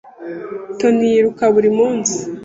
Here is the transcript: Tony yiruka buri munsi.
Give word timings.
Tony 0.79 1.03
yiruka 1.13 1.43
buri 1.55 1.69
munsi. 1.77 2.17